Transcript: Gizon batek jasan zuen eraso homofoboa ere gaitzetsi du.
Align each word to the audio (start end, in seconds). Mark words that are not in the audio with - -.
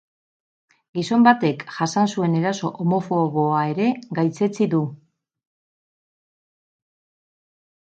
Gizon 0.99 1.25
batek 1.27 1.65
jasan 1.75 2.09
zuen 2.15 2.37
eraso 2.39 2.71
homofoboa 2.85 3.61
ere 3.75 3.87
gaitzetsi 4.21 4.71
du. 4.75 4.83